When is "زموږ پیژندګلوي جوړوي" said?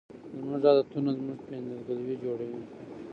1.17-2.59